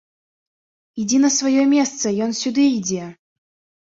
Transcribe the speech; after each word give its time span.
Ідзі 1.03 1.19
на 1.27 1.31
сваё 1.37 1.63
месца, 1.75 2.05
ён 2.27 2.31
сюды 2.41 2.67
ідзе! 2.79 3.05